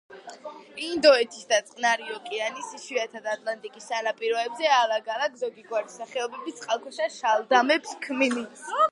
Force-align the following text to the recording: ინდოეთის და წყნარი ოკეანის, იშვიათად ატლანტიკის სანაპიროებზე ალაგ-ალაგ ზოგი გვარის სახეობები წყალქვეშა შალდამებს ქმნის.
ინდოეთის 0.83 1.41
და 1.49 1.57
წყნარი 1.65 2.07
ოკეანის, 2.13 2.69
იშვიათად 2.79 3.27
ატლანტიკის 3.33 3.85
სანაპიროებზე 3.91 4.71
ალაგ-ალაგ 4.77 5.35
ზოგი 5.43 5.65
გვარის 5.67 5.99
სახეობები 6.01 6.55
წყალქვეშა 6.61 7.11
შალდამებს 7.17 7.93
ქმნის. 8.07 8.65